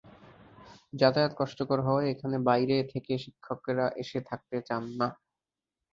যাতায়াত 0.93 1.31
কষ্টকর 1.39 1.79
হওয়ায় 1.81 2.11
এখানে 2.13 2.37
বাইরে 2.47 2.75
থেকে 2.91 3.13
শিক্ষকেরা 3.23 3.85
এসে 4.01 4.19
থাকতে 4.29 4.55
চান 4.67 4.83
না। 4.99 5.07